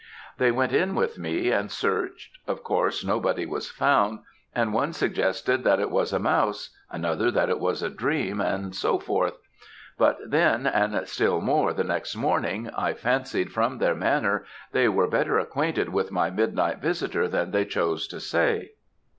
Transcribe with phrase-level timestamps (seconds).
[0.39, 4.21] They went in with me and searched; of course, nobody was found;
[4.55, 8.73] and one suggested that it was a mouse, another that it was a dream, and
[8.75, 9.37] so forth.
[9.99, 15.07] But then, and still more the next morning, I fancied, from their manner, they were
[15.07, 18.71] better acquainted with my midnight visitor than they chose to say.